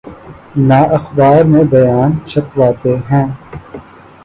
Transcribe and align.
نہ 0.67 0.79
اخبار 0.97 1.43
میں 1.51 1.63
بیان 1.63 2.11
چھپواتے 2.27 2.93
ہیں۔ 3.09 3.27